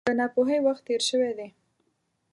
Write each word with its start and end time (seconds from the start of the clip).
د 0.09 0.11
ناپوهۍ 0.19 0.59
وخت 0.65 0.83
تېر 0.87 1.01
شوی 1.09 1.31
دی. 1.37 1.47